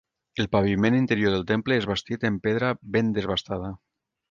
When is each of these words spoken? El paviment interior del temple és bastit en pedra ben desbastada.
El 0.43 0.47
paviment 0.53 0.97
interior 0.99 1.35
del 1.35 1.45
temple 1.51 1.77
és 1.83 1.87
bastit 1.91 2.27
en 2.31 2.41
pedra 2.49 2.73
ben 2.97 3.15
desbastada. 3.21 3.73